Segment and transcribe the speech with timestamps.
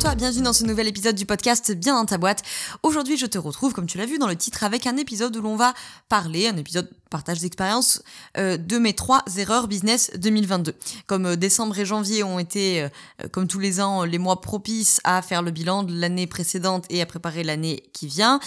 [0.00, 2.42] Toi, bienvenue dans ce nouvel épisode du podcast Bien dans ta boîte.
[2.82, 5.42] Aujourd'hui, je te retrouve, comme tu l'as vu dans le titre, avec un épisode où
[5.42, 5.74] l'on va
[6.08, 8.02] parler, un épisode partage d'expérience,
[8.38, 10.74] euh, de mes trois erreurs business 2022.
[11.06, 12.88] Comme euh, décembre et janvier ont été, euh,
[13.30, 17.02] comme tous les ans, les mois propices à faire le bilan de l'année précédente et
[17.02, 18.40] à préparer l'année qui vient,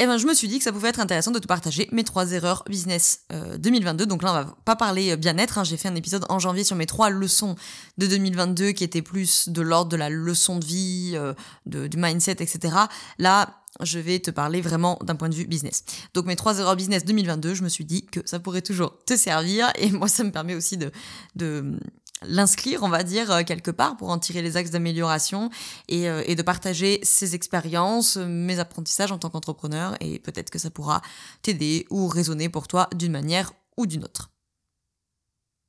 [0.00, 1.86] et eh ben, je me suis dit que ça pouvait être intéressant de te partager
[1.92, 3.26] mes trois erreurs business
[3.58, 4.06] 2022.
[4.06, 5.58] Donc là, on va pas parler bien-être.
[5.58, 5.64] Hein.
[5.64, 7.54] J'ai fait un épisode en janvier sur mes trois leçons
[7.98, 11.18] de 2022 qui étaient plus de l'ordre de la leçon de vie,
[11.66, 12.74] de, du mindset, etc.
[13.18, 15.84] Là, je vais te parler vraiment d'un point de vue business.
[16.14, 19.16] Donc mes trois erreurs business 2022, je me suis dit que ça pourrait toujours te
[19.16, 20.90] servir et moi ça me permet aussi de,
[21.36, 21.78] de
[22.22, 25.50] l'inscrire, on va dire, euh, quelque part pour en tirer les axes d'amélioration
[25.88, 30.58] et, euh, et, de partager ses expériences, mes apprentissages en tant qu'entrepreneur et peut-être que
[30.58, 31.02] ça pourra
[31.42, 34.30] t'aider ou résonner pour toi d'une manière ou d'une autre.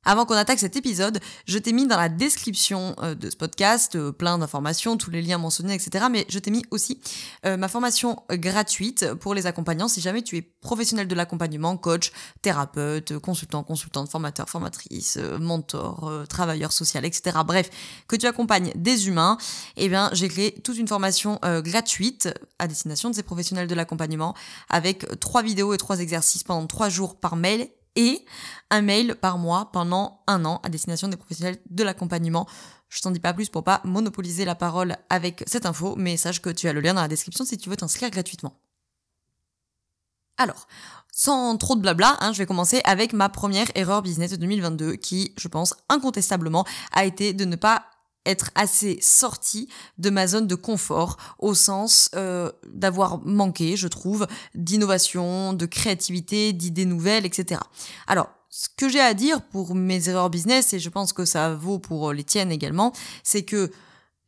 [0.04, 3.96] Avant qu'on attaque cet épisode, je t'ai mis dans la description euh, de ce podcast
[3.96, 6.06] euh, plein d'informations, tous les liens mentionnés, etc.
[6.10, 7.00] Mais je t'ai mis aussi
[7.46, 12.12] euh, ma formation gratuite pour les accompagnants si jamais tu es professionnel de l'accompagnement, coach,
[12.42, 17.38] thérapeute, consultant, consultante, formateur, formatrice, mentor, travailleur social, etc.
[17.46, 17.70] Bref,
[18.08, 19.38] que tu accompagnes des humains,
[19.78, 24.36] eh bien j'ai créé toute une formation gratuite à destination de ces professionnels de l'accompagnement
[24.70, 28.26] avec trois vidéos et trois exercices pendant trois jours par mail et
[28.70, 32.48] un mail par mois pendant un an à destination des professionnels de l'accompagnement.
[32.90, 36.42] Je t'en dis pas plus pour pas monopoliser la parole avec cette info, mais sache
[36.42, 38.60] que tu as le lien dans la description si tu veux t'inscrire gratuitement.
[40.38, 40.68] Alors,
[41.12, 44.96] sans trop de blabla, hein, je vais commencer avec ma première erreur business de 2022
[44.96, 47.86] qui, je pense, incontestablement a été de ne pas
[48.26, 54.28] être assez sorti de ma zone de confort au sens euh, d'avoir manqué, je trouve,
[54.56, 57.62] d'innovation, de créativité, d'idées nouvelles, etc.
[58.08, 61.54] Alors, ce que j'ai à dire pour mes erreurs business, et je pense que ça
[61.54, 62.92] vaut pour les tiennes également,
[63.24, 63.72] c'est que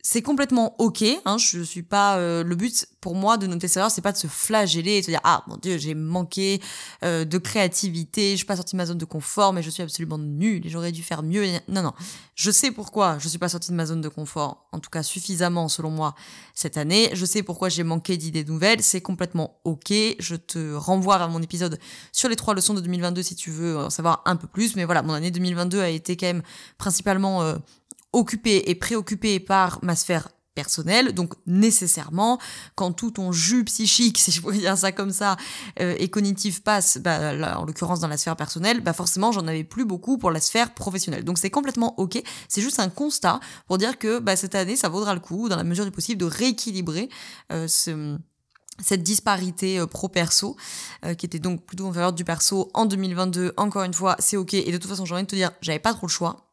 [0.05, 1.03] c'est complètement ok.
[1.23, 2.17] Hein, je suis pas.
[2.17, 5.05] Euh, le but pour moi de noter ça, c'est pas de se flageller et de
[5.05, 6.61] se dire ah mon dieu j'ai manqué
[7.03, 9.81] euh, de créativité, je suis pas sorti de ma zone de confort, mais je suis
[9.81, 11.45] absolument nulle et j'aurais dû faire mieux.
[11.69, 11.93] Non non,
[12.35, 15.03] je sais pourquoi je suis pas sorti de ma zone de confort, en tout cas
[15.03, 16.15] suffisamment selon moi
[16.53, 17.09] cette année.
[17.13, 18.81] Je sais pourquoi j'ai manqué d'idées nouvelles.
[18.81, 19.93] C'est complètement ok.
[20.19, 21.79] Je te renvoie vers mon épisode
[22.11, 24.75] sur les trois leçons de 2022 si tu veux en savoir un peu plus.
[24.75, 26.43] Mais voilà, mon année 2022 a été quand même
[26.77, 27.55] principalement euh,
[28.13, 32.39] occupé et préoccupé par ma sphère personnelle, donc nécessairement,
[32.75, 35.37] quand tout ton jus psychique, si je pourrais dire ça comme ça,
[35.79, 39.63] euh, et cognitif passe, bah, en l'occurrence dans la sphère personnelle, bah forcément j'en avais
[39.63, 41.23] plus beaucoup pour la sphère professionnelle.
[41.23, 44.89] Donc c'est complètement ok, c'est juste un constat pour dire que bah, cette année ça
[44.89, 47.09] vaudra le coup, dans la mesure du possible, de rééquilibrer
[47.51, 48.17] euh, ce
[48.81, 50.57] cette disparité euh, pro-perso,
[51.17, 54.55] qui était donc plutôt en faveur du perso en 2022, encore une fois, c'est ok,
[54.55, 56.52] et de toute façon j'ai envie de te dire, j'avais pas trop le choix,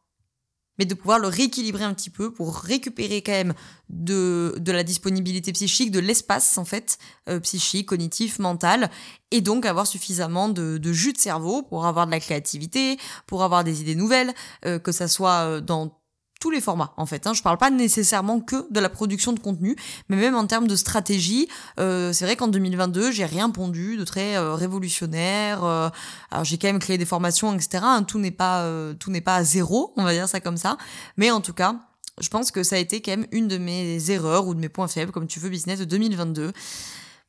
[0.81, 3.53] mais de pouvoir le rééquilibrer un petit peu pour récupérer quand même
[3.89, 6.97] de, la disponibilité psychique, de l'espace en fait,
[7.29, 8.89] euh, psychique, cognitif, mental,
[9.29, 12.97] et donc avoir suffisamment de, de, jus de cerveau pour avoir de la créativité,
[13.27, 14.33] pour avoir des idées nouvelles,
[14.65, 16.00] euh, que ça soit euh, dans
[16.41, 17.27] tous les formats en fait.
[17.27, 17.33] Hein.
[17.33, 19.77] Je parle pas nécessairement que de la production de contenu,
[20.09, 21.47] mais même en termes de stratégie,
[21.79, 25.63] euh, c'est vrai qu'en 2022 j'ai rien pondu de très euh, révolutionnaire.
[25.63, 25.89] Euh,
[26.31, 27.83] alors j'ai quand même créé des formations, etc.
[27.83, 28.03] Hein.
[28.03, 28.67] Tout n'est pas
[28.99, 30.77] tout n'est pas à zéro, on va dire ça comme ça.
[31.15, 31.75] Mais en tout cas,
[32.19, 34.69] je pense que ça a été quand même une de mes erreurs ou de mes
[34.69, 36.51] points faibles, comme tu veux, business de 2022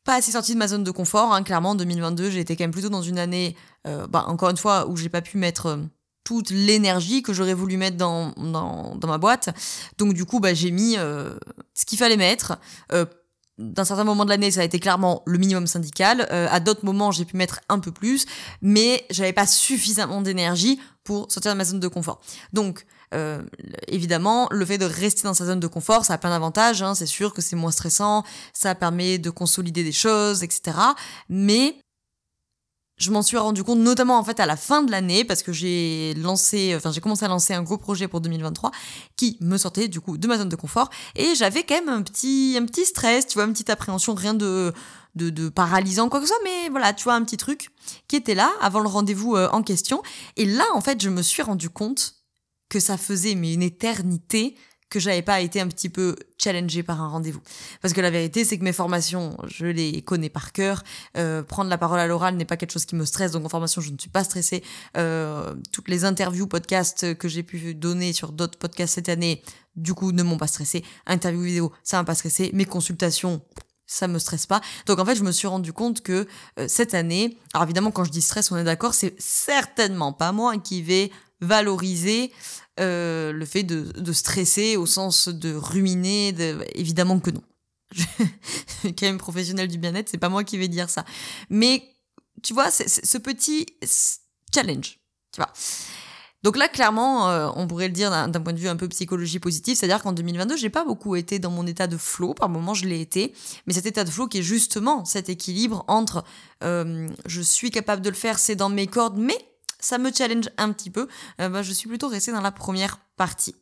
[0.04, 1.32] pas assez sorti de ma zone de confort.
[1.32, 1.44] Hein.
[1.44, 4.88] Clairement, en 2022, j'ai été quand même plutôt dans une année, bah, encore une fois,
[4.88, 5.78] où j'ai pas pu mettre
[6.24, 9.50] toute l'énergie que j'aurais voulu mettre dans, dans, dans, ma boîte.
[9.98, 11.34] Donc du coup, bah, j'ai mis euh,
[11.74, 12.58] ce qu'il fallait mettre.
[12.92, 13.04] Euh,
[13.58, 16.26] d'un certain moment de l'année, ça a été clairement le minimum syndical.
[16.30, 18.26] Euh, à d'autres moments, j'ai pu mettre un peu plus,
[18.60, 22.20] mais j'avais pas suffisamment d'énergie pour sortir de ma zone de confort.
[22.52, 23.42] Donc, euh,
[23.88, 26.82] évidemment, le fait de rester dans sa zone de confort, ça a plein d'avantages.
[26.82, 26.94] Hein.
[26.94, 30.76] C'est sûr que c'est moins stressant, ça permet de consolider des choses, etc.
[31.28, 31.76] Mais
[33.02, 35.52] je m'en suis rendu compte notamment en fait à la fin de l'année parce que
[35.52, 38.70] j'ai lancé, enfin j'ai commencé à lancer un gros projet pour 2023
[39.16, 42.02] qui me sortait du coup de ma zone de confort et j'avais quand même un
[42.02, 44.72] petit, un petit stress, tu vois, une petite appréhension, rien de,
[45.16, 47.70] de, de paralysant quoi que ce soit, mais voilà, tu vois, un petit truc
[48.06, 50.00] qui était là avant le rendez-vous euh, en question.
[50.36, 52.14] Et là, en fait, je me suis rendu compte
[52.68, 54.54] que ça faisait mais une éternité
[54.92, 57.40] que j'avais pas été un petit peu challengée par un rendez-vous.
[57.80, 60.84] Parce que la vérité, c'est que mes formations, je les connais par cœur.
[61.16, 63.48] Euh, prendre la parole à l'oral n'est pas quelque chose qui me stresse, donc en
[63.48, 64.62] formation, je ne suis pas stressée.
[64.98, 69.42] Euh, toutes les interviews, podcasts que j'ai pu donner sur d'autres podcasts cette année,
[69.76, 70.84] du coup, ne m'ont pas stressé.
[71.06, 72.50] Interview vidéo, ça m'a pas stressé.
[72.52, 73.40] Mes consultations,
[73.86, 74.60] ça me stresse pas.
[74.84, 76.26] Donc en fait, je me suis rendu compte que
[76.58, 80.32] euh, cette année, alors évidemment, quand je dis stress, on est d'accord, c'est certainement pas
[80.32, 81.10] moi qui vais
[81.40, 82.30] valoriser
[82.80, 87.42] euh, le fait de, de, stresser au sens de ruminer, de, évidemment que non.
[88.82, 91.04] quand même professionnel du bien-être, c'est pas moi qui vais dire ça.
[91.50, 91.82] Mais
[92.42, 93.66] tu vois, ce petit
[94.54, 94.98] challenge,
[95.32, 95.52] tu vois.
[96.42, 99.38] Donc là, clairement, euh, on pourrait le dire d'un point de vue un peu psychologie
[99.38, 102.34] positive, c'est-à-dire qu'en 2022, j'ai pas beaucoup été dans mon état de flow.
[102.34, 103.32] Par moments, je l'ai été,
[103.66, 106.24] mais cet état de flow qui est justement cet équilibre entre
[106.64, 109.38] euh, je suis capable de le faire, c'est dans mes cordes, mais
[109.82, 111.08] ça me challenge un petit peu,
[111.40, 113.54] euh, bah, je suis plutôt restée dans la première partie.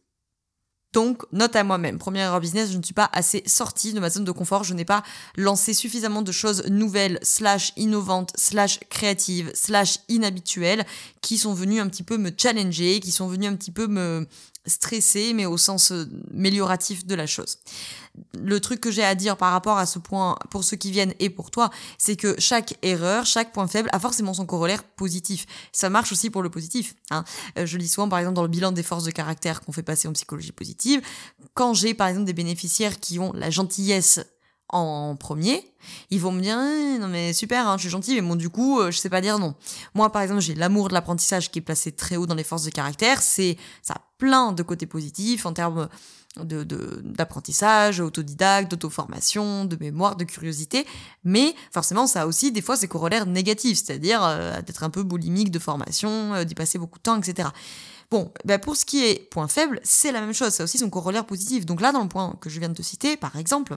[0.92, 1.98] Donc, note à moi-même.
[1.98, 4.64] Première erreur business, je ne suis pas assez sortie de ma zone de confort.
[4.64, 5.04] Je n'ai pas
[5.36, 10.84] lancé suffisamment de choses nouvelles, slash innovantes, slash créatives, slash inhabituelles,
[11.20, 14.26] qui sont venues un petit peu me challenger, qui sont venues un petit peu me,
[14.66, 17.58] stressé, mais au sens euh, amélioratif de la chose.
[18.38, 21.14] Le truc que j'ai à dire par rapport à ce point, pour ceux qui viennent
[21.18, 25.46] et pour toi, c'est que chaque erreur, chaque point faible a forcément son corollaire positif.
[25.72, 26.94] Ça marche aussi pour le positif.
[27.10, 27.24] Hein.
[27.58, 29.82] Euh, je lis souvent, par exemple, dans le bilan des forces de caractère qu'on fait
[29.82, 31.00] passer en psychologie positive,
[31.54, 34.20] quand j'ai, par exemple, des bénéficiaires qui ont la gentillesse
[34.72, 35.72] en premier,
[36.10, 38.48] ils vont me dire eh, non mais super, hein, je suis gentil, mais bon du
[38.48, 39.54] coup euh, je sais pas dire non.
[39.94, 42.64] Moi par exemple j'ai l'amour de l'apprentissage qui est placé très haut dans les forces
[42.64, 45.88] de caractère, c'est ça a plein de côtés positifs en termes
[46.36, 46.64] de
[47.02, 50.86] d'apprentissage, autodidacte, d'auto-formation, de mémoire, de curiosité,
[51.24, 55.02] mais forcément ça a aussi des fois ses corollaires négatifs, c'est-à-dire euh, d'être un peu
[55.02, 57.48] boulimique de formation, euh, d'y passer beaucoup de temps, etc.
[58.10, 60.78] Bon, ben pour ce qui est point faible, c'est la même chose, ça a aussi
[60.78, 61.64] son corollaire positif.
[61.66, 63.76] Donc là, dans le point que je viens de te citer, par exemple,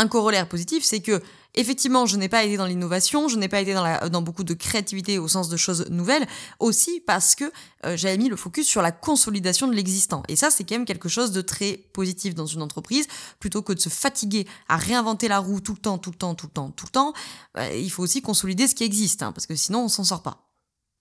[0.00, 1.22] un corollaire positif, c'est que
[1.54, 5.18] effectivement, je n'ai pas été dans l'innovation, je n'ai pas été dans, beaucoup de créativité
[5.18, 6.26] au sens de choses nouvelles,
[6.58, 7.44] aussi parce que
[7.84, 10.22] euh, j'avais mis le focus sur la consolidation de l'existant.
[10.28, 13.08] Et ça, c'est quand même quelque chose de très positif dans une entreprise,
[13.40, 16.34] plutôt que de se fatiguer à réinventer la roue tout le temps, tout le temps,
[16.34, 17.12] tout le temps, tout le temps.
[17.54, 20.22] Bah, il faut aussi consolider ce qui existe, hein, parce que sinon, on s'en sort
[20.22, 20.46] pas.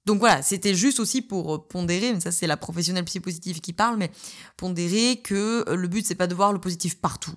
[0.06, 3.62] Donc voilà, c'était juste aussi pour euh, pondérer, mais ça c'est la professionnelle psy positive
[3.62, 4.12] qui parle, mais
[4.58, 7.36] pondérer que euh, le but c'est pas de voir le positif partout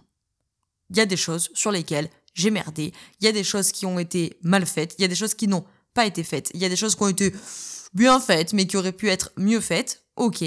[0.92, 3.84] il y a des choses sur lesquelles j'ai merdé, il y a des choses qui
[3.84, 6.60] ont été mal faites, il y a des choses qui n'ont pas été faites, il
[6.60, 7.34] y a des choses qui ont été
[7.94, 10.02] bien faites mais qui auraient pu être mieux faites.
[10.16, 10.44] OK.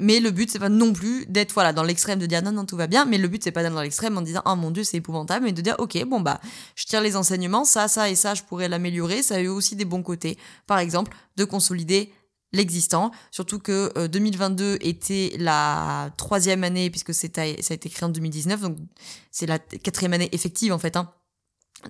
[0.00, 2.64] Mais le but c'est pas non plus d'être voilà dans l'extrême de dire non non
[2.64, 4.70] tout va bien, mais le but c'est pas d'être dans l'extrême en disant oh mon
[4.70, 6.40] dieu c'est épouvantable, mais de dire ok bon bah
[6.76, 9.74] je tire les enseignements, ça ça et ça je pourrais l'améliorer, ça a eu aussi
[9.74, 10.38] des bons côtés.
[10.66, 12.12] Par exemple de consolider
[12.52, 18.08] l'existant, surtout que 2022 euh, était la troisième année puisque ça a été créé en
[18.08, 18.78] 2019, donc
[19.30, 20.96] c'est la quatrième année effective en fait.
[20.96, 21.12] Hein.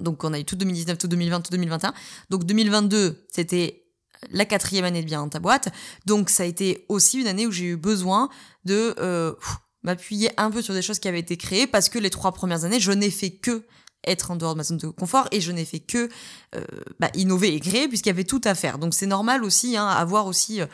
[0.00, 1.94] Donc on a eu tout 2019, tout 2020, tout 2021.
[2.30, 3.84] Donc 2022, c'était
[4.30, 5.68] la quatrième année de bien dans ta boîte.
[6.06, 8.28] Donc ça a été aussi une année où j'ai eu besoin
[8.64, 9.34] de euh,
[9.82, 12.64] m'appuyer un peu sur des choses qui avaient été créées parce que les trois premières
[12.64, 13.64] années, je n'ai fait que
[14.06, 16.08] être en dehors de ma zone de confort et je n'ai fait que
[16.54, 16.64] euh,
[17.00, 18.78] bah, innover et créer puisqu'il y avait tout à faire.
[18.78, 20.66] Donc c'est normal aussi hein, à aussi euh,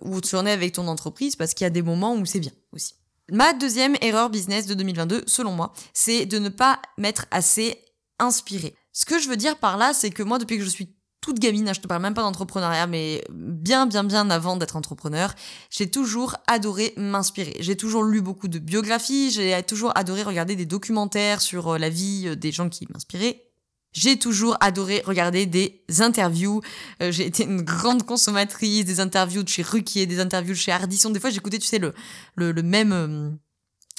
[0.00, 2.40] où tu en es avec ton entreprise parce qu'il y a des moments où c'est
[2.40, 2.94] bien aussi.
[3.30, 7.82] Ma deuxième erreur business de 2022, selon moi, c'est de ne pas m'être assez
[8.18, 8.74] inspiré.
[8.92, 11.38] Ce que je veux dire par là, c'est que moi, depuis que je suis toute
[11.38, 15.34] gamine, hein, je te parle même pas d'entrepreneuriat, mais bien, bien, bien avant d'être entrepreneur,
[15.70, 17.56] j'ai toujours adoré m'inspirer.
[17.60, 21.88] J'ai toujours lu beaucoup de biographies, j'ai toujours adoré regarder des documentaires sur euh, la
[21.88, 23.42] vie euh, des gens qui m'inspiraient.
[23.92, 26.60] J'ai toujours adoré regarder des interviews.
[27.00, 30.72] Euh, j'ai été une grande consommatrice des interviews de chez Ruquier, des interviews de chez
[30.72, 31.08] Ardisson.
[31.08, 31.94] Des fois, j'écoutais, tu sais, le,
[32.34, 33.38] le, le même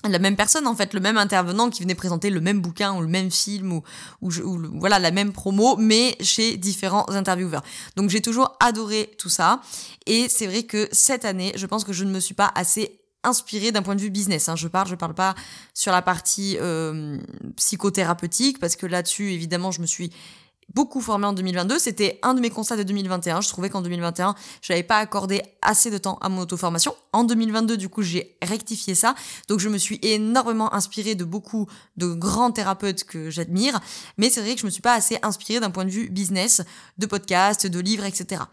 [0.09, 3.01] la même personne en fait, le même intervenant qui venait présenter le même bouquin ou
[3.01, 3.83] le même film ou,
[4.73, 7.63] voilà la même promo, mais chez différents intervieweurs.
[7.95, 9.61] Donc j'ai toujours adoré tout ça
[10.05, 12.99] et c'est vrai que cette année, je pense que je ne me suis pas assez
[13.23, 14.49] inspirée d'un point de vue business.
[14.49, 14.55] Hein.
[14.55, 15.35] Je parle, je parle pas
[15.73, 17.17] sur la partie euh,
[17.57, 20.11] psychothérapeutique parce que là-dessus évidemment je me suis
[20.73, 21.79] beaucoup formé en 2022.
[21.79, 23.41] C'était un de mes constats de 2021.
[23.41, 26.95] Je trouvais qu'en 2021, je n'avais pas accordé assez de temps à mon auto-formation.
[27.13, 29.15] En 2022, du coup, j'ai rectifié ça.
[29.47, 31.67] Donc, je me suis énormément inspirée de beaucoup
[31.97, 33.79] de grands thérapeutes que j'admire.
[34.17, 36.61] Mais c'est vrai que je me suis pas assez inspirée d'un point de vue business,
[36.97, 38.43] de podcasts, de livres, etc.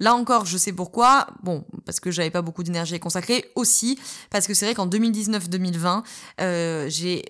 [0.00, 1.26] Là encore, je sais pourquoi.
[1.42, 3.50] Bon, parce que j'avais pas beaucoup d'énergie à consacrer.
[3.54, 3.98] Aussi,
[4.30, 6.02] parce que c'est vrai qu'en 2019-2020,
[6.40, 7.24] euh, j'ai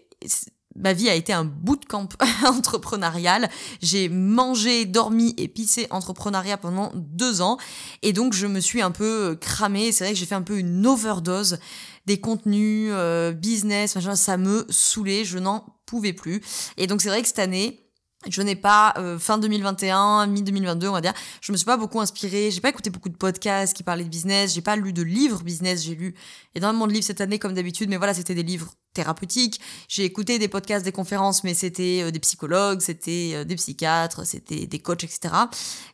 [0.77, 2.09] ma vie a été un bootcamp
[2.47, 3.49] entrepreneurial.
[3.83, 7.59] J'ai mangé, dormi et pissé entrepreneuriat pendant deux ans.
[8.03, 9.93] Et donc, je me suis un peu cramée.
[9.93, 11.59] C'est vrai que j'ai fait un peu une overdose
[12.07, 14.15] des contenus, euh, business, machin.
[14.15, 15.25] Ça me saoulait.
[15.25, 16.41] Je n'en pouvais plus.
[16.77, 17.88] Et donc, c'est vrai que cette année,
[18.27, 21.13] je n'ai pas euh, fin 2021, mi 2022, on va dire.
[21.41, 22.51] Je me suis pas beaucoup inspirée.
[22.51, 24.55] J'ai pas écouté beaucoup de podcasts qui parlaient de business.
[24.55, 25.85] J'ai pas lu de livres business.
[25.85, 26.15] J'ai lu
[26.57, 29.61] énormément de livres cette année comme d'habitude, mais voilà, c'était des livres thérapeutiques.
[29.87, 34.27] J'ai écouté des podcasts, des conférences, mais c'était euh, des psychologues, c'était euh, des psychiatres,
[34.27, 35.35] c'était des coachs, etc.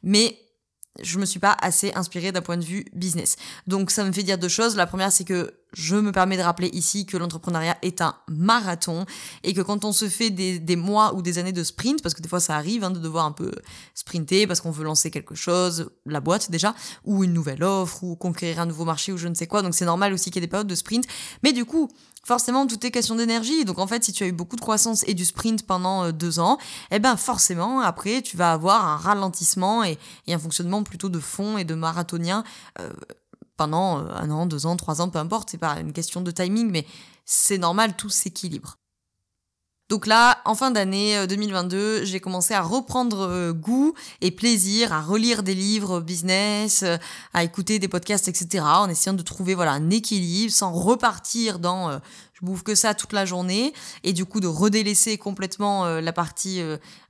[0.02, 0.38] Mais
[1.02, 3.36] je me suis pas assez inspirée d'un point de vue business.
[3.66, 4.76] Donc ça me fait dire deux choses.
[4.76, 9.04] La première, c'est que je me permets de rappeler ici que l'entrepreneuriat est un marathon
[9.42, 12.22] et que quand on se fait des, mois ou des années de sprint, parce que
[12.22, 13.52] des fois ça arrive hein, de devoir un peu
[13.94, 18.16] sprinter parce qu'on veut lancer quelque chose, la boîte déjà, ou une nouvelle offre, ou
[18.16, 20.44] conquérir un nouveau marché ou je ne sais quoi, donc c'est normal aussi qu'il y
[20.44, 21.04] ait des périodes de sprint.
[21.42, 21.88] Mais du coup,
[22.24, 23.64] forcément, tout est question d'énergie.
[23.64, 26.12] Donc en fait, si tu as eu beaucoup de croissance et du sprint pendant euh,
[26.12, 26.58] deux ans,
[26.90, 31.20] eh ben forcément, après, tu vas avoir un ralentissement et, et un fonctionnement plutôt de
[31.20, 32.44] fond et de marathonien.
[32.80, 32.90] Euh,
[33.56, 36.30] pendant euh, un an, deux ans, trois ans, peu importe, c'est pas une question de
[36.30, 36.86] timing, mais
[37.24, 38.76] c'est normal, tout s'équilibre.
[39.90, 44.92] Donc là, en fin d'année 2022, euh, j'ai commencé à reprendre euh, goût et plaisir
[44.92, 46.84] à relire des livres business,
[47.34, 48.64] à écouter des podcasts, etc.
[48.64, 52.00] En essayant de trouver voilà un équilibre sans repartir dans
[52.44, 53.72] bouffe que ça toute la journée
[54.02, 56.60] et du coup de redélaisser complètement la partie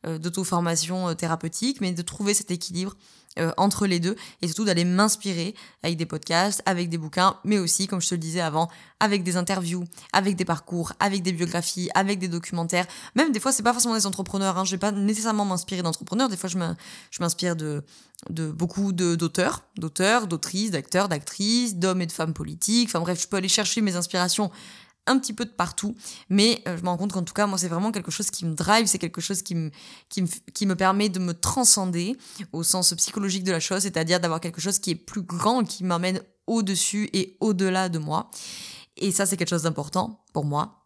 [0.04, 2.96] d'auto-formation thérapeutique, mais de trouver cet équilibre
[3.40, 7.58] euh, entre les deux et surtout d'aller m'inspirer avec des podcasts, avec des bouquins, mais
[7.58, 11.32] aussi, comme je te le disais avant, avec des interviews, avec des parcours, avec des
[11.32, 12.86] biographies, avec des documentaires.
[13.16, 14.56] Même des fois, c'est pas forcément des entrepreneurs.
[14.56, 14.64] Hein.
[14.64, 16.28] Je vais pas nécessairement m'inspirer d'entrepreneurs.
[16.28, 17.82] Des fois, je m'inspire de,
[18.30, 22.88] de beaucoup d'auteurs, d'auteurs, d'autrices, d'acteurs, d'actrices, d'hommes et de femmes politiques.
[22.88, 24.52] Enfin bref, je peux aller chercher mes inspirations
[25.06, 25.94] un petit peu de partout,
[26.28, 28.44] mais euh, je me rends compte qu'en tout cas, moi, c'est vraiment quelque chose qui
[28.46, 29.70] me drive, c'est quelque chose qui me,
[30.08, 32.16] qui, me, qui me permet de me transcender
[32.52, 35.84] au sens psychologique de la chose, c'est-à-dire d'avoir quelque chose qui est plus grand, qui
[35.84, 38.30] m'emmène au-dessus et au-delà de moi.
[38.96, 40.84] Et ça, c'est quelque chose d'important pour moi.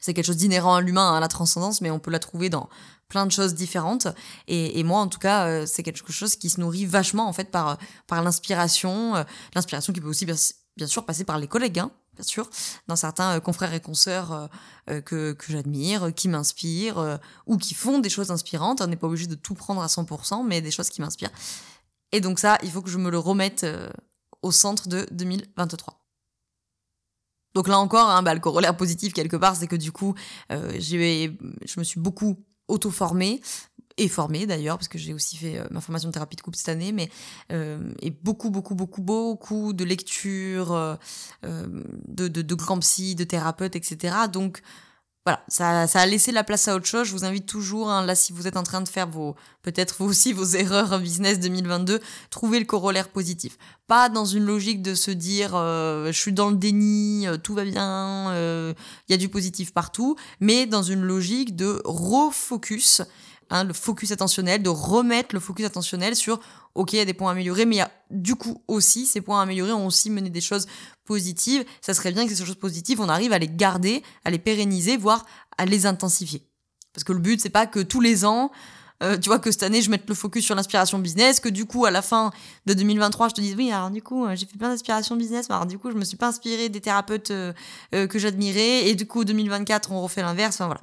[0.00, 2.70] C'est quelque chose d'inhérent à l'humain, à la transcendance, mais on peut la trouver dans
[3.08, 4.06] plein de choses différentes.
[4.48, 7.32] Et, et moi, en tout cas, euh, c'est quelque chose qui se nourrit vachement, en
[7.34, 9.16] fait, par, par l'inspiration.
[9.16, 9.24] Euh,
[9.54, 10.36] l'inspiration qui peut aussi, bien,
[10.76, 12.50] bien sûr, passer par les collègues, hein, bien sûr,
[12.86, 14.46] dans certains euh, confrères et consoeurs euh,
[14.90, 18.82] euh, que, que j'admire, qui m'inspirent, ou qui font des choses inspirantes.
[18.82, 21.32] On n'est pas obligé de tout prendre à 100%, mais des choses qui m'inspirent.
[22.12, 23.66] Et donc ça, il faut que je me le remette
[24.42, 25.98] au centre de 2023.
[27.54, 30.14] Donc là encore, hein, bah, le corollaire positif quelque part, c'est que du coup,
[30.50, 32.36] je me suis beaucoup
[32.68, 33.40] auto-formée,
[34.00, 36.56] et formée d'ailleurs, parce que j'ai aussi fait euh, ma formation de thérapie de couple
[36.56, 37.10] cette année, mais
[37.52, 40.96] euh, et beaucoup, beaucoup, beaucoup, beaucoup de lectures, euh,
[42.08, 44.14] de, de, de grands psy, de thérapeutes, etc.
[44.32, 44.62] Donc
[45.26, 47.08] voilà, ça, ça a laissé la place à autre chose.
[47.08, 49.96] Je vous invite toujours, hein, là, si vous êtes en train de faire vos, peut-être
[49.98, 53.58] vous aussi vos erreurs business 2022, trouvez le corollaire positif.
[53.86, 58.32] Pas dans une logique de se dire, je suis dans le déni, tout va bien,
[58.34, 63.02] il y a du positif partout, mais dans une logique de refocus
[63.52, 66.38] Hein, le focus attentionnel, de remettre le focus attentionnel sur,
[66.76, 69.20] ok, il y a des points améliorés, mais il y a du coup aussi, ces
[69.20, 70.68] points améliorés ont aussi mené des choses
[71.04, 71.64] positives.
[71.80, 74.96] Ça serait bien que ces choses positives, on arrive à les garder, à les pérenniser,
[74.96, 75.26] voire
[75.58, 76.46] à les intensifier.
[76.92, 78.52] Parce que le but, c'est pas que tous les ans,
[79.02, 81.64] euh, tu vois, que cette année, je mette le focus sur l'inspiration business, que du
[81.64, 82.30] coup, à la fin
[82.66, 85.48] de 2023, je te dise, oui, alors du coup, euh, j'ai fait plein d'inspiration business,
[85.48, 87.52] mais alors du coup, je me suis pas inspirée des thérapeutes euh,
[87.90, 90.82] que j'admirais, et du coup, 2024, on refait l'inverse, enfin voilà.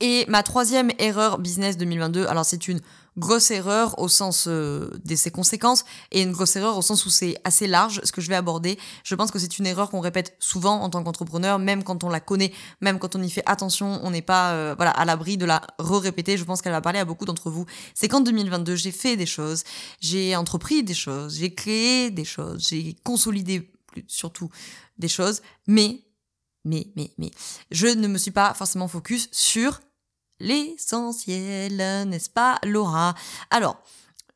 [0.00, 2.80] Et ma troisième erreur business 2022, alors c'est une
[3.16, 7.10] grosse erreur au sens euh, de ses conséquences et une grosse erreur au sens où
[7.10, 8.78] c'est assez large ce que je vais aborder.
[9.04, 12.08] Je pense que c'est une erreur qu'on répète souvent en tant qu'entrepreneur, même quand on
[12.08, 15.36] la connaît, même quand on y fait attention, on n'est pas euh, voilà à l'abri
[15.36, 16.36] de la re-répéter.
[16.36, 17.66] Je pense qu'elle va parler à beaucoup d'entre vous.
[17.94, 19.62] C'est qu'en 2022, j'ai fait des choses,
[20.00, 23.70] j'ai entrepris des choses, j'ai créé des choses, j'ai consolidé
[24.08, 24.50] surtout
[24.98, 26.03] des choses, mais
[26.64, 27.30] mais, mais, mais,
[27.70, 29.80] je ne me suis pas forcément focus sur
[30.40, 31.76] l'essentiel,
[32.08, 33.14] n'est-ce pas, Laura?
[33.50, 33.82] Alors,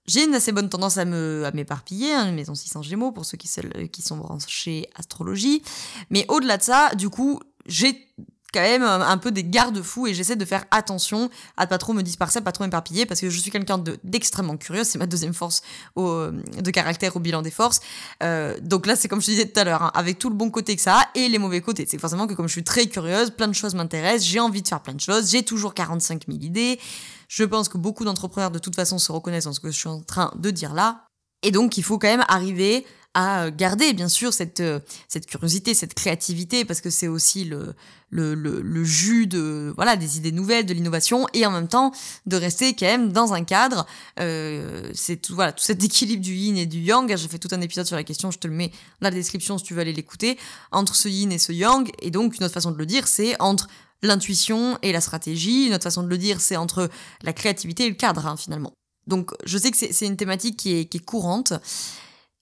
[0.07, 3.49] j'ai une assez bonne tendance à m'éparpiller, hein, maison 600 Gémeaux pour ceux qui,
[3.93, 5.63] qui sont branchés astrologie.
[6.09, 8.09] Mais au-delà de ça, du coup, j'ai
[8.53, 12.03] quand même un peu des garde-fous et j'essaie de faire attention à pas trop me
[12.03, 15.63] disperser, pas trop m'éparpiller parce que je suis quelqu'un d'extrêmement curieux, c'est ma deuxième force
[15.97, 17.81] de caractère au bilan des forces.
[18.23, 20.35] Euh, donc là, c'est comme je te disais tout à l'heure, hein, avec tout le
[20.35, 21.87] bon côté que ça a et les mauvais côtés.
[21.89, 24.69] C'est forcément que comme je suis très curieuse, plein de choses m'intéressent, j'ai envie de
[24.69, 26.81] faire plein de choses, j'ai toujours 45 000 idées.
[27.29, 29.89] Je pense que beaucoup d'entrepreneurs de toute façon se reconnaissent dans ce que je suis
[29.89, 31.05] en train de dire là.
[31.43, 32.85] Et donc, il faut quand même arriver
[33.19, 37.75] à garder bien sûr cette, euh, cette curiosité, cette créativité, parce que c'est aussi le,
[38.11, 41.91] le, le, jus de voilà des idées nouvelles, de l'innovation, et en même temps
[42.27, 43.87] de rester quand même dans un cadre.
[44.21, 47.13] Euh, c'est tout voilà tout cet équilibre du yin et du yang.
[47.17, 48.71] J'ai fait tout un épisode sur la question, je te le mets
[49.01, 50.39] dans la description si tu veux aller l'écouter.
[50.71, 53.35] Entre ce yin et ce yang, et donc une autre façon de le dire, c'est
[53.43, 53.67] entre
[54.01, 55.67] l'intuition et la stratégie.
[55.67, 56.89] Une autre façon de le dire, c'est entre
[57.23, 58.73] la créativité et le cadre hein, finalement.
[59.09, 61.53] Donc je sais que c'est une thématique qui est courante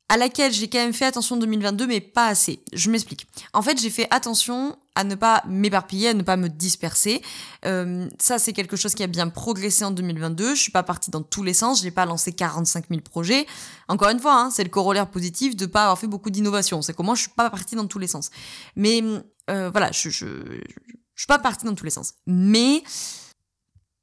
[0.08, 2.62] à laquelle j'ai quand même fait attention en 2022, mais pas assez.
[2.72, 3.26] Je m'explique.
[3.52, 7.22] En fait, j'ai fait attention à ne pas m'éparpiller, à ne pas me disperser.
[7.64, 10.54] Euh, ça, c'est quelque chose qui a bien progressé en 2022.
[10.54, 11.82] Je suis pas partie dans tous les sens.
[11.82, 13.46] J'ai pas lancé 45 000 projets.
[13.88, 16.82] Encore une fois, hein, c'est le corollaire positif de pas avoir fait beaucoup d'innovation.
[16.82, 18.30] C'est comment je suis pas partie dans tous les sens.
[18.76, 19.02] Mais
[19.50, 22.14] euh, voilà, je, je, je suis pas partie dans tous les sens.
[22.28, 22.84] Mais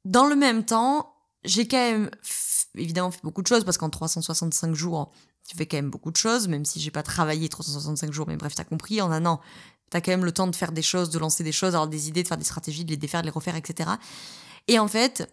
[0.04, 2.10] dans le même temps, j'ai quand même
[2.76, 5.12] évidemment fait beaucoup de choses parce qu'en 365 jours,
[5.46, 8.36] tu fais quand même beaucoup de choses, même si j'ai pas travaillé 365 jours, mais
[8.36, 9.40] bref, t'as compris, en un an,
[9.90, 12.08] t'as quand même le temps de faire des choses, de lancer des choses, avoir des
[12.08, 13.90] idées, de faire des stratégies, de les défaire, de les refaire, etc.
[14.68, 15.28] Et en fait,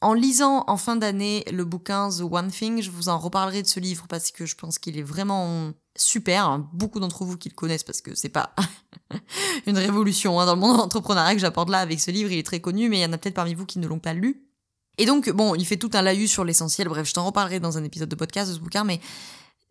[0.00, 3.66] en lisant en fin d'année le bouquin The One Thing, je vous en reparlerai de
[3.66, 6.46] ce livre parce que je pense qu'il est vraiment super.
[6.46, 6.68] Hein.
[6.72, 8.54] Beaucoup d'entre vous qui le connaissent parce que c'est pas
[9.66, 12.30] une révolution hein, dans le monde entrepreneurial que j'apporte là avec ce livre.
[12.30, 13.98] Il est très connu, mais il y en a peut-être parmi vous qui ne l'ont
[13.98, 14.45] pas lu.
[14.98, 16.88] Et donc, bon, il fait tout un laïus sur l'essentiel.
[16.88, 19.00] Bref, je t'en reparlerai dans un épisode de podcast de ce bouquin, mais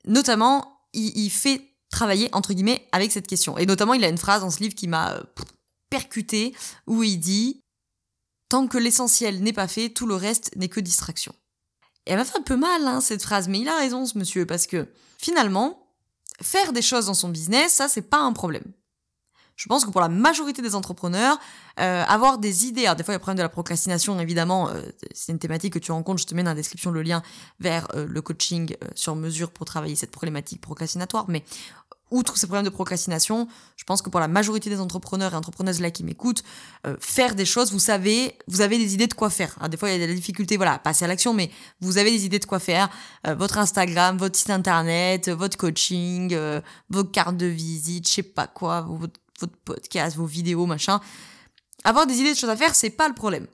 [0.06, 3.58] notamment, il, fait travailler, entre guillemets, avec cette question.
[3.58, 5.24] Et notamment, il a une phrase dans ce livre qui m'a
[5.90, 6.56] percuté,
[6.88, 7.62] où il dit
[8.50, 11.34] Tant que l'essentiel n'est pas fait, tout le reste n'est que distraction.
[12.06, 14.18] Et elle m'a fait un peu mal, hein, cette phrase, mais il a raison, ce
[14.18, 15.92] monsieur, parce que finalement,
[16.42, 18.72] faire des choses dans son business, ça, c'est pas un problème.
[19.56, 21.40] Je pense que pour la majorité des entrepreneurs,
[21.80, 24.20] euh, avoir des idées, alors des fois il y a le problème de la procrastination,
[24.20, 24.82] évidemment, euh,
[25.14, 27.24] c'est une thématique que tu rencontres, je te mets dans la description le lien
[27.60, 31.44] vers euh, le coaching sur mesure pour travailler cette problématique procrastinatoire, mais
[32.12, 33.48] outre ces problèmes de procrastination,
[33.78, 36.44] je pense que pour la majorité des entrepreneurs et entrepreneuses là qui m'écoutent,
[37.00, 39.58] faire des choses, vous savez, vous avez des idées de quoi faire.
[39.70, 41.50] des fois, il y a des difficultés, voilà, passer à l'action, mais
[41.82, 42.90] vous avez des idées de quoi faire.
[43.26, 46.38] votre Instagram, votre site internet, votre coaching,
[46.92, 51.00] vos cartes de visite, je sais pas quoi, votre votre podcast, vos vidéos, machin.
[51.84, 53.48] Avoir des idées de choses à faire, c'est pas le problème.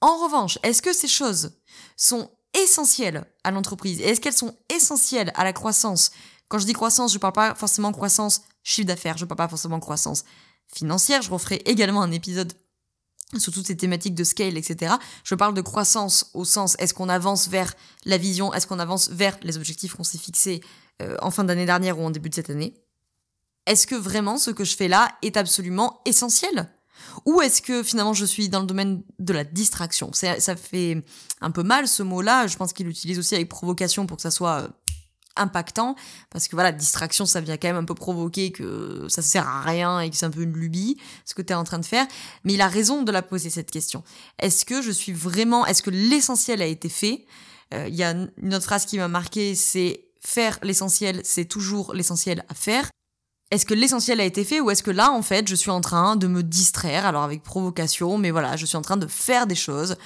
[0.00, 1.52] En revanche, est-ce que ces choses
[1.96, 4.00] sont essentielles à l'entreprise?
[4.00, 6.10] Est-ce qu'elles sont essentielles à la croissance?
[6.48, 9.80] Quand je dis croissance, je parle pas forcément croissance chiffre d'affaires, je parle pas forcément
[9.80, 10.24] croissance
[10.72, 11.22] financière.
[11.22, 12.52] Je referai également un épisode
[13.36, 14.94] sur toutes ces thématiques de scale, etc.
[15.24, 17.74] Je parle de croissance au sens est-ce qu'on avance vers
[18.06, 20.62] la vision, est-ce qu'on avance vers les objectifs qu'on s'est fixés
[21.02, 22.74] euh, en fin d'année dernière ou en début de cette année?
[23.68, 26.70] Est-ce que vraiment ce que je fais là est absolument essentiel?
[27.26, 30.10] Ou est-ce que finalement je suis dans le domaine de la distraction?
[30.12, 31.04] Ça fait
[31.40, 34.30] un peu mal ce mot-là, je pense qu'il l'utilise aussi avec provocation pour que ça
[34.30, 34.68] soit euh,
[35.36, 35.94] impactant,
[36.30, 39.60] parce que voilà, distraction, ça vient quand même un peu provoquer que ça sert à
[39.60, 41.84] rien et que c'est un peu une lubie, ce que tu es en train de
[41.84, 42.06] faire.
[42.44, 44.02] Mais il a raison de la poser cette question.
[44.38, 47.26] Est-ce que je suis vraiment, est-ce que l'essentiel a été fait?
[47.74, 51.94] Euh, Il y a une autre phrase qui m'a marqué, c'est faire l'essentiel, c'est toujours
[51.94, 52.90] l'essentiel à faire
[53.50, 55.80] est-ce que l'essentiel a été fait ou est-ce que là, en fait, je suis en
[55.80, 59.46] train de me distraire, alors avec provocation, mais voilà, je suis en train de faire
[59.46, 59.96] des choses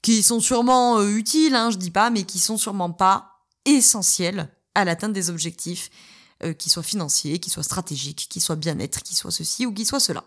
[0.00, 4.48] qui sont sûrement euh, utiles, hein, je dis pas, mais qui sont sûrement pas essentielles
[4.74, 5.90] à l'atteinte des objectifs,
[6.44, 9.84] euh, qui soient financiers, qui soient stratégiques, qui soient bien-être, qui soient ceci ou qui
[9.84, 10.24] soient cela.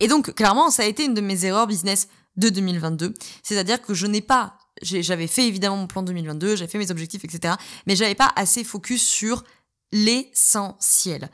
[0.00, 3.14] Et donc, clairement, ça a été une de mes erreurs business de 2022.
[3.42, 7.24] C'est-à-dire que je n'ai pas, j'avais fait évidemment mon plan 2022, j'avais fait mes objectifs,
[7.24, 7.54] etc.
[7.86, 9.44] Mais j'avais pas assez focus sur
[9.92, 11.30] l'essentiel.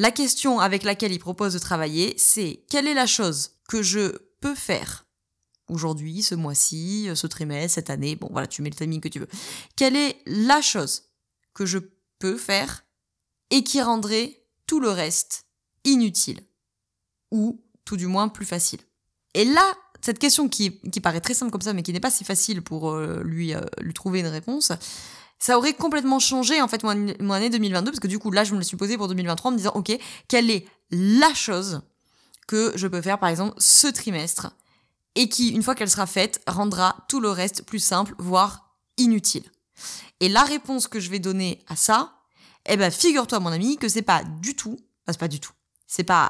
[0.00, 4.16] La question avec laquelle il propose de travailler, c'est quelle est la chose que je
[4.40, 5.04] peux faire
[5.68, 9.18] aujourd'hui, ce mois-ci, ce trimestre, cette année, bon voilà, tu mets le timing que tu
[9.18, 9.28] veux.
[9.76, 11.02] Quelle est la chose
[11.52, 11.78] que je
[12.18, 12.86] peux faire
[13.50, 15.44] et qui rendrait tout le reste
[15.84, 16.40] inutile
[17.30, 18.80] ou tout du moins plus facile?
[19.34, 22.10] Et là, cette question qui, qui paraît très simple comme ça, mais qui n'est pas
[22.10, 24.72] si facile pour euh, lui, euh, lui trouver une réponse,
[25.40, 28.52] ça aurait complètement changé en fait mon, année 2022 parce que du coup là je
[28.52, 29.98] me le suis posé pour 2023 en me disant ok
[30.28, 31.80] quelle est la chose
[32.46, 34.52] que je peux faire par exemple ce trimestre
[35.14, 39.44] et qui une fois qu'elle sera faite rendra tout le reste plus simple voire inutile.
[40.20, 42.12] Et la réponse que je vais donner à ça,
[42.66, 45.52] eh ben figure-toi mon ami que c'est pas du tout, c'est pas du tout,
[45.86, 46.28] c'est pas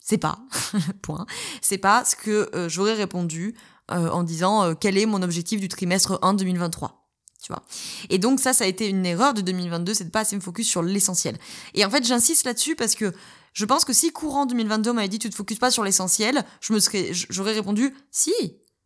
[0.00, 0.38] c'est pas
[1.02, 1.26] point,
[1.62, 3.56] c'est pas ce que euh, j'aurais répondu
[3.90, 7.05] euh, en disant euh, quel est mon objectif du trimestre 1 2023
[7.42, 7.62] tu vois.
[8.10, 10.40] Et donc ça, ça a été une erreur de 2022, c'est de pas assez me
[10.40, 11.38] focus sur l'essentiel.
[11.74, 13.12] Et en fait, j'insiste là-dessus parce que
[13.52, 16.44] je pense que si courant 2022 on m'avait dit tu te focuses pas sur l'essentiel,
[16.60, 18.32] je me serais, j'aurais répondu si,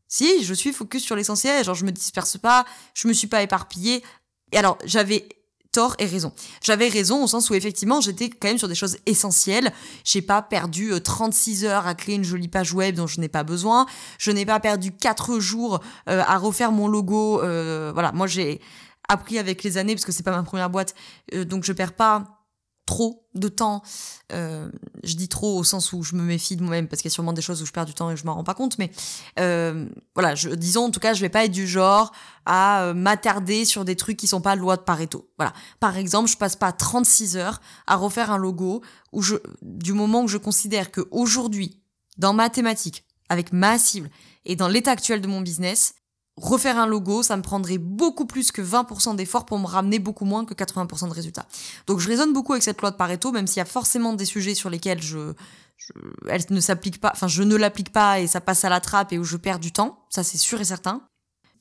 [0.07, 3.43] si, je suis focus sur l'essentiel, genre je me disperse pas, je me suis pas
[3.43, 4.03] éparpillée.
[4.53, 5.29] Et alors j'avais
[5.73, 6.33] tort et raison.
[6.63, 9.73] J'avais raison au sens où effectivement j'étais quand même sur des choses essentielles.
[10.05, 13.45] J'ai pas perdu 36 heures à créer une jolie page web dont je n'ai pas
[13.45, 13.87] besoin.
[14.19, 17.39] Je n'ai pas perdu 4 jours à refaire mon logo.
[17.39, 18.61] voilà, moi j'ai
[19.09, 20.95] appris avec les années parce que c'est pas ma première boîte,
[21.47, 22.40] donc je perds pas
[22.91, 23.85] trop de temps.
[24.33, 24.69] Euh,
[25.05, 27.15] je dis trop au sens où je me méfie de moi-même parce qu'il y a
[27.15, 28.79] sûrement des choses où je perds du temps et je m'en rends pas compte.
[28.79, 28.91] Mais
[29.39, 32.11] euh, voilà, je, disons en tout cas, je vais pas être du genre
[32.47, 35.31] à euh, m'attarder sur des trucs qui sont pas loi de Pareto.
[35.39, 35.53] Voilà.
[35.79, 40.23] Par exemple, je passe pas 36 heures à refaire un logo où je, du moment
[40.23, 41.81] où je considère que aujourd'hui,
[42.19, 44.11] dans ma thématique, avec ma cible
[44.47, 45.95] et dans l'état actuel de mon business,
[46.41, 50.25] refaire un logo, ça me prendrait beaucoup plus que 20% d'efforts pour me ramener beaucoup
[50.25, 51.47] moins que 80% de résultats.
[51.87, 54.25] Donc je raisonne beaucoup avec cette loi de Pareto, même s'il y a forcément des
[54.25, 55.35] sujets sur lesquels je,
[56.29, 59.13] elle ne s'applique pas, enfin je ne l'applique pas et ça passe à la trappe
[59.13, 61.03] et où je perds du temps, ça c'est sûr et certain.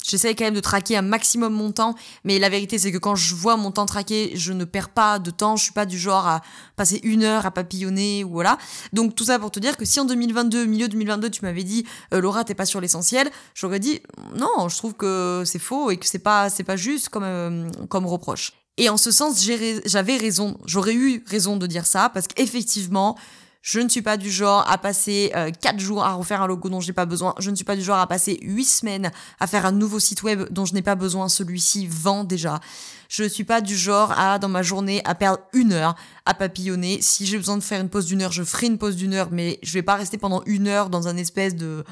[0.07, 3.15] J'essaie quand même de traquer un maximum mon temps, mais la vérité c'est que quand
[3.15, 5.99] je vois mon temps traqué, je ne perds pas de temps, je suis pas du
[5.99, 6.41] genre à
[6.77, 8.57] passer une heure à papillonner ou voilà.
[8.93, 11.85] Donc tout ça pour te dire que si en 2022, milieu 2022, tu m'avais dit
[12.13, 14.01] euh, Laura t'es pas sur l'essentiel, j'aurais dit
[14.35, 17.69] non, je trouve que c'est faux et que c'est pas c'est pas juste comme euh,
[17.89, 18.53] comme reproche.
[18.79, 23.17] Et en ce sens, j'avais raison, j'aurais eu raison de dire ça parce qu'effectivement,
[23.61, 26.69] je ne suis pas du genre à passer euh, 4 jours à refaire un logo
[26.69, 27.35] dont j'ai pas besoin.
[27.39, 30.23] Je ne suis pas du genre à passer 8 semaines à faire un nouveau site
[30.23, 31.27] web dont je n'ai pas besoin.
[31.27, 32.61] Celui-ci vend déjà.
[33.09, 35.95] Je ne suis pas du genre à, dans ma journée, à perdre une heure
[36.25, 37.01] à papillonner.
[37.01, 39.29] Si j'ai besoin de faire une pause d'une heure, je ferai une pause d'une heure,
[39.31, 41.83] mais je vais pas rester pendant une heure dans un espèce de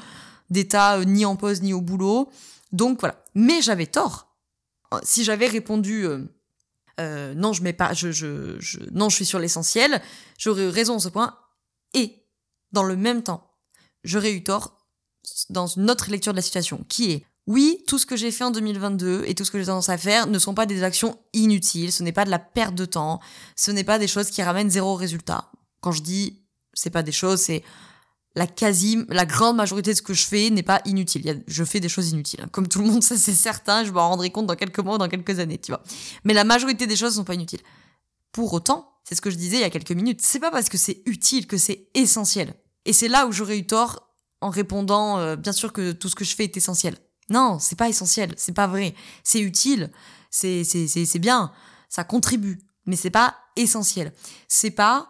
[0.48, 2.30] d'état euh, ni en pause ni au boulot.
[2.72, 3.22] Donc voilà.
[3.34, 4.28] Mais j'avais tort.
[5.02, 6.24] Si j'avais répondu euh,
[6.98, 10.00] euh, non, je mets pas, je, je, je, non, je suis sur l'essentiel,
[10.38, 11.36] j'aurais eu raison à ce point
[11.94, 12.24] et,
[12.72, 13.50] dans le même temps,
[14.04, 14.86] j'aurais eu tort
[15.50, 18.44] dans une autre lecture de la situation, qui est oui, tout ce que j'ai fait
[18.44, 21.18] en 2022 et tout ce que j'ai tendance à faire ne sont pas des actions
[21.32, 23.20] inutiles, ce n'est pas de la perte de temps,
[23.56, 25.50] ce n'est pas des choses qui ramènent zéro résultat.
[25.80, 26.42] Quand je dis
[26.74, 27.64] c'est pas des choses, c'est
[28.34, 31.42] la quasi, la grande majorité de ce que je fais n'est pas inutile.
[31.46, 32.46] je fais des choses inutiles.
[32.52, 34.98] Comme tout le monde, ça c'est certain, je m'en rendrai compte dans quelques mois ou
[34.98, 35.82] dans quelques années, tu vois.
[36.24, 37.62] Mais la majorité des choses ne sont pas inutiles.
[38.30, 40.20] Pour autant, c'est ce que je disais il y a quelques minutes.
[40.20, 42.52] C'est pas parce que c'est utile que c'est essentiel.
[42.84, 44.06] Et c'est là où j'aurais eu tort
[44.42, 46.94] en répondant euh, bien sûr que tout ce que je fais est essentiel.
[47.30, 48.94] Non, c'est pas essentiel, c'est pas vrai.
[49.24, 49.90] C'est utile,
[50.30, 51.52] c'est bien,
[51.88, 54.12] ça contribue, mais c'est pas essentiel.
[54.46, 55.08] C'est pas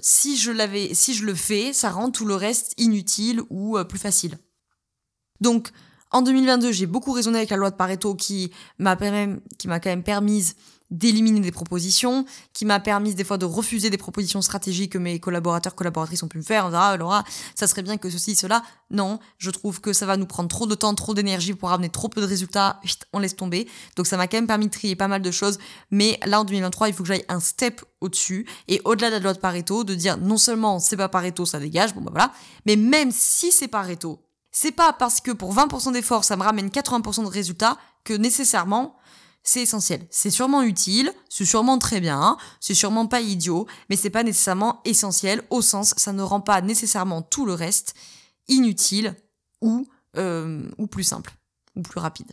[0.00, 3.84] si je l'avais si je le fais, ça rend tout le reste inutile ou euh,
[3.84, 4.38] plus facile.
[5.42, 5.70] Donc
[6.12, 10.56] en 2022, j'ai beaucoup raisonné avec la loi de Pareto qui m'a quand même permise
[10.90, 15.18] d'éliminer des propositions, qui m'a permis des fois de refuser des propositions stratégiques que mes
[15.18, 16.66] collaborateurs, collaboratrices ont pu me faire.
[16.66, 18.62] On dira, ah, Laura, ça serait bien que ceci, cela.
[18.90, 21.88] Non, je trouve que ça va nous prendre trop de temps, trop d'énergie pour amener
[21.88, 22.80] trop peu de résultats.
[23.12, 23.68] on laisse tomber.
[23.96, 25.58] Donc ça m'a quand même permis de trier pas mal de choses.
[25.90, 28.46] Mais là, en 2023, il faut que j'aille un step au-dessus.
[28.68, 31.58] Et au-delà de la loi de Pareto, de dire non seulement c'est pas Pareto, ça
[31.58, 32.32] dégage, bon bah voilà.
[32.66, 34.20] Mais même si c'est Pareto,
[34.50, 38.96] c'est pas parce que pour 20% d'efforts, ça me ramène 80% de résultats que nécessairement
[39.44, 40.06] c'est essentiel.
[40.10, 44.80] C'est sûrement utile, c'est sûrement très bien, c'est sûrement pas idiot, mais c'est pas nécessairement
[44.84, 47.94] essentiel au sens ça ne rend pas nécessairement tout le reste
[48.48, 49.14] inutile
[49.60, 51.34] ou, euh, ou plus simple
[51.76, 52.32] ou plus rapide.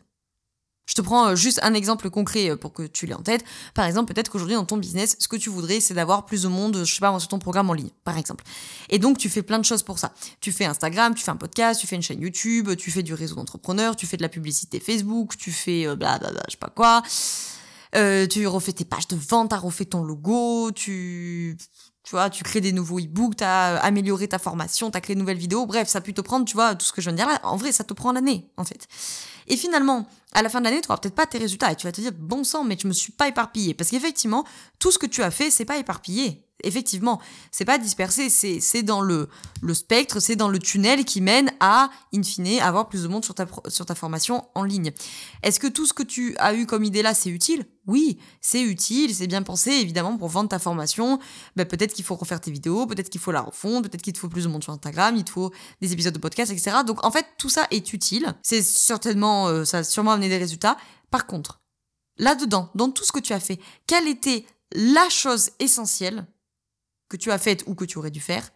[0.91, 3.45] Je te prends euh, juste un exemple concret euh, pour que tu l'aies en tête.
[3.73, 6.49] Par exemple, peut-être qu'aujourd'hui dans ton business, ce que tu voudrais, c'est d'avoir plus de
[6.49, 8.43] monde, je sais pas, sur ton programme en ligne, par exemple.
[8.89, 10.11] Et donc, tu fais plein de choses pour ça.
[10.41, 13.13] Tu fais Instagram, tu fais un podcast, tu fais une chaîne YouTube, tu fais du
[13.13, 16.67] réseau d'entrepreneurs, tu fais de la publicité Facebook, tu fais blablabla, euh, je sais pas
[16.67, 17.03] quoi.
[18.27, 21.55] tu refais tes pages de vente, tu refait ton logo, tu
[22.03, 25.15] tu vois, tu crées des nouveaux e-books, tu as amélioré ta formation, tu as créé
[25.15, 27.13] de nouvelles vidéos, bref, ça peut te prendre, tu vois, tout ce que je viens
[27.13, 28.87] de dire là, en vrai, ça te prend l'année, en fait.
[29.47, 31.85] Et finalement, à la fin de l'année, tu n'auras peut-être pas tes résultats et tu
[31.85, 33.73] vas te dire, bon sang, mais je me suis pas éparpillé.
[33.73, 34.45] Parce qu'effectivement,
[34.79, 37.19] tout ce que tu as fait, c'est pas éparpillé effectivement,
[37.51, 39.29] c'est pas dispersé, c'est dans le,
[39.61, 43.25] le spectre, c'est dans le tunnel qui mène à, in fine, avoir plus de monde
[43.25, 44.91] sur ta, sur ta formation en ligne.
[45.43, 47.65] Est-ce que tout ce que tu as eu comme idée là, c'est utile?
[47.87, 51.19] Oui, c'est utile, c'est bien pensé, évidemment, pour vendre ta formation.
[51.55, 54.19] Ben, peut-être qu'il faut refaire tes vidéos, peut-être qu'il faut la refondre, peut-être qu'il te
[54.19, 56.77] faut plus de monde sur Instagram, il te faut des épisodes de podcast, etc.
[56.85, 58.33] Donc en fait, tout ça est utile.
[58.43, 60.77] C'est certainement, euh, ça a sûrement amené des résultats.
[61.09, 61.61] Par contre,
[62.17, 66.25] là-dedans, dans tout ce que tu as fait, quelle était la chose essentielle
[67.11, 68.51] que tu as fait ou que tu aurais dû faire,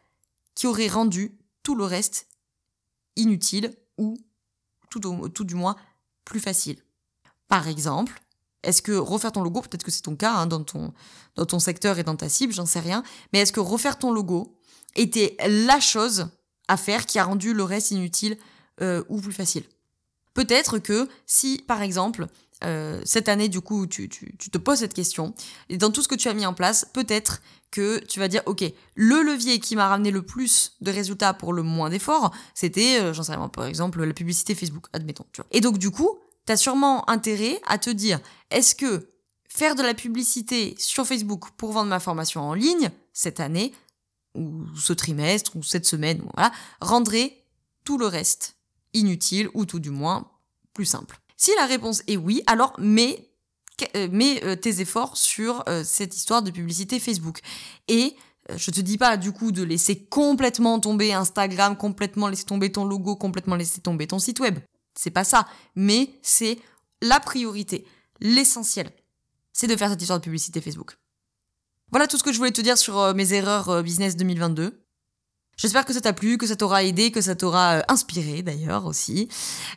[0.55, 2.29] qui aurait rendu tout le reste
[3.17, 4.17] inutile ou
[4.89, 5.75] tout, du moins
[6.23, 6.77] plus facile.
[7.49, 8.21] Par exemple,
[8.63, 10.93] est-ce que refaire ton logo, peut-être que c'est ton cas hein, dans, ton,
[11.35, 14.13] dans ton secteur et dans ta cible, j'en sais rien, mais est-ce que refaire ton
[14.13, 14.57] logo
[14.95, 16.29] était la chose
[16.69, 18.37] à faire qui a rendu le reste inutile
[18.79, 19.65] euh, ou plus facile?
[20.33, 22.27] Peut-être que si, par exemple,
[22.63, 25.33] euh, cette année, du coup, tu, tu, tu, te poses cette question.
[25.69, 27.41] Et dans tout ce que tu as mis en place, peut-être
[27.71, 28.63] que tu vas dire, OK,
[28.95, 33.13] le levier qui m'a ramené le plus de résultats pour le moins d'efforts, c'était, euh,
[33.13, 35.25] j'en sais rien, par exemple, la publicité Facebook, admettons.
[35.33, 35.47] Tu vois.
[35.51, 38.19] Et donc, du coup, tu as sûrement intérêt à te dire,
[38.51, 39.09] est-ce que
[39.47, 43.73] faire de la publicité sur Facebook pour vendre ma formation en ligne, cette année,
[44.35, 47.43] ou ce trimestre, ou cette semaine, voilà, rendrait
[47.83, 48.55] tout le reste
[48.93, 50.29] inutile, ou tout du moins
[50.73, 51.19] plus simple?
[51.37, 53.29] Si la réponse est oui, alors mets,
[53.95, 57.39] euh, mets euh, tes efforts sur euh, cette histoire de publicité Facebook.
[57.87, 58.15] Et
[58.55, 62.85] je te dis pas du coup de laisser complètement tomber Instagram, complètement laisser tomber ton
[62.85, 64.59] logo, complètement laisser tomber ton site web.
[64.93, 65.47] C'est pas ça.
[65.75, 66.59] Mais c'est
[67.01, 67.87] la priorité,
[68.19, 68.91] l'essentiel.
[69.51, 70.99] C'est de faire cette histoire de publicité Facebook.
[71.89, 74.84] Voilà tout ce que je voulais te dire sur mes erreurs business 2022.
[75.57, 78.85] J'espère que ça t'a plu, que ça t'aura aidé, que ça t'aura euh, inspiré d'ailleurs
[78.85, 79.29] aussi.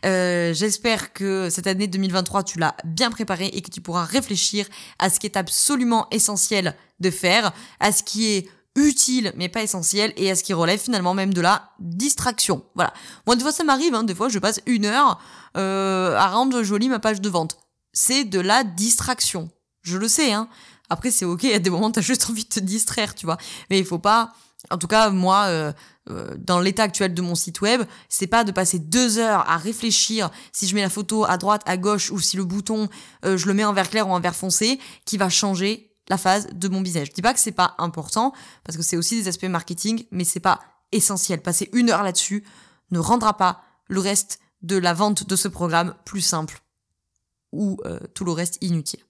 [0.05, 4.67] Euh, J'espère que cette année 2023, tu l'as bien préparée et que tu pourras réfléchir
[4.99, 9.62] à ce qui est absolument essentiel de faire, à ce qui est utile mais pas
[9.62, 12.64] essentiel et à ce qui relève finalement même de la distraction.
[12.75, 12.93] Voilà.
[13.27, 15.21] Moi, des fois, ça m'arrive, hein, des fois, je passe une heure
[15.57, 17.57] euh, à rendre jolie ma page de vente.
[17.93, 19.51] C'est de la distraction.
[19.83, 20.49] Je le sais, hein.
[20.91, 23.14] Après, c'est ok, il y a des moments où t'as juste envie de te distraire,
[23.14, 23.37] tu vois.
[23.71, 24.33] Mais il faut pas
[24.71, 25.73] en tout cas, moi, euh,
[26.11, 29.57] euh, dans l'état actuel de mon site web, c'est pas de passer deux heures à
[29.57, 32.88] réfléchir si je mets la photo à droite, à gauche, ou si le bouton,
[33.25, 36.18] euh, je le mets en vert clair ou en vert foncé, qui va changer la
[36.18, 37.09] phase de mon business.
[37.09, 38.33] Je dis pas que c'est pas important,
[38.64, 41.40] parce que c'est aussi des aspects marketing, mais c'est pas essentiel.
[41.40, 42.44] Passer une heure là-dessus
[42.90, 46.62] ne rendra pas le reste de la vente de ce programme plus simple
[47.53, 47.81] ou
[48.14, 49.01] tout le reste inutile.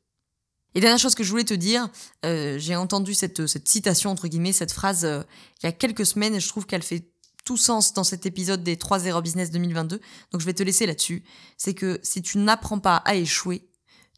[0.74, 1.88] Et dernière chose que je voulais te dire,
[2.24, 5.22] euh, j'ai entendu cette, cette citation, entre guillemets, cette phrase euh,
[5.62, 7.10] il y a quelques semaines et je trouve qu'elle fait
[7.44, 10.00] tout sens dans cet épisode des 3 erreurs business 2022.
[10.32, 11.24] Donc je vais te laisser là-dessus.
[11.56, 13.66] C'est que si tu n'apprends pas à échouer,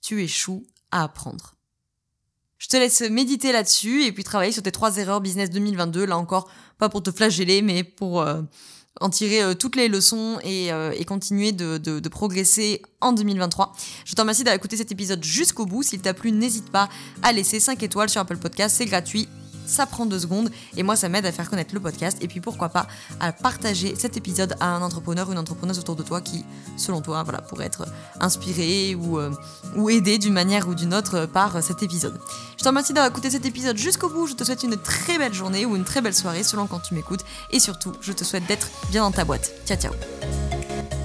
[0.02, 1.54] tu échoues à apprendre.
[2.58, 6.04] Je te laisse méditer là-dessus et puis travailler sur tes 3 erreurs business 2022.
[6.04, 8.20] Là encore, pas pour te flageller, mais pour...
[8.20, 8.42] Euh,
[9.00, 13.72] en tirer euh, toutes les leçons et, euh, continuer de, progresser en 2023.
[14.04, 15.82] Je te remercie d'avoir écouté cet épisode jusqu'au bout.
[15.82, 16.88] S'il t'a plu, n'hésite pas
[17.22, 19.28] à laisser 5 étoiles sur Apple Podcast, c'est gratuit
[19.70, 22.40] ça prend deux secondes et moi ça m'aide à faire connaître le podcast et puis
[22.40, 22.86] pourquoi pas
[23.20, 26.44] à partager cet épisode à un entrepreneur ou une entrepreneuse autour de toi qui,
[26.76, 27.86] selon toi, voilà, pourrait être
[28.20, 29.30] inspiré ou, euh,
[29.76, 32.18] ou aidé d'une manière ou d'une autre par cet épisode.
[32.58, 35.34] Je te remercie d'avoir écouté cet épisode jusqu'au bout, je te souhaite une très belle
[35.34, 38.46] journée ou une très belle soirée selon quand tu m'écoutes et surtout je te souhaite
[38.46, 39.52] d'être bien dans ta boîte.
[39.66, 40.99] Ciao ciao